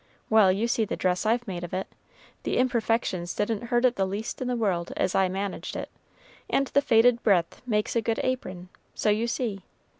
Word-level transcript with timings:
Well, 0.31 0.51
you 0.51 0.67
see 0.67 0.83
the 0.83 0.95
dress 0.95 1.27
I've 1.27 1.47
made 1.47 1.63
of 1.63 1.75
it. 1.75 1.85
The 2.41 2.57
imperfections 2.57 3.35
didn't 3.35 3.65
hurt 3.65 3.85
it 3.85 3.97
the 3.97 4.07
least 4.07 4.41
in 4.41 4.47
the 4.47 4.55
world 4.55 4.91
as 4.97 5.13
I 5.13 5.29
managed 5.29 5.75
it, 5.75 5.91
and 6.49 6.65
the 6.65 6.81
faded 6.81 7.21
breadth 7.21 7.61
makes 7.67 7.95
a 7.95 8.01
good 8.01 8.19
apron, 8.23 8.69
so 8.95 9.11
you 9.11 9.27
see. 9.27 9.61